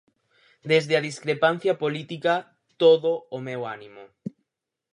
Desde 0.71 0.93
a 0.95 1.05
discrepancia 1.09 1.73
política, 1.83 2.33
todo 2.81 3.11
o 3.37 3.39
meu 3.47 3.61
ánimo. 3.75 4.03